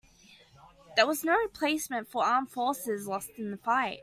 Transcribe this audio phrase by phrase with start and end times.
[0.95, 3.99] There was no replacement for armed forces lost in the fight.